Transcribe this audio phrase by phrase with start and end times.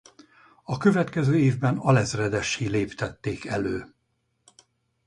[0.63, 3.93] A következő évben alezredessé léptették elő.